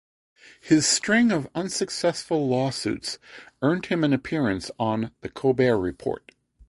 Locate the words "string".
0.87-1.31